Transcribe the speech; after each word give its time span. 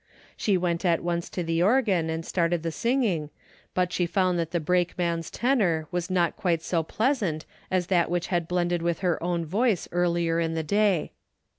She 0.35 0.57
went 0.57 0.83
at 0.83 1.03
once 1.03 1.29
to 1.29 1.43
the 1.43 1.61
organ 1.61 2.09
and 2.09 2.25
started 2.25 2.63
the 2.63 2.71
singing, 2.71 3.29
but 3.75 3.93
she 3.93 4.07
found 4.07 4.39
that 4.39 4.49
the 4.49 4.59
brakeman's 4.59 5.29
tenor 5.29 5.87
was 5.91 6.09
not 6.09 6.35
quite 6.35 6.63
so 6.63 6.81
pleasant 6.81 7.45
as 7.69 7.85
that 7.85 8.09
which 8.09 8.25
had 8.33 8.47
blended 8.47 8.81
with 8.81 9.01
her 9.01 9.21
own 9.21 9.45
voice 9.45 9.87
earlier 9.91 10.39
in 10.39 10.55
the 10.55 10.63
day. 10.63 11.11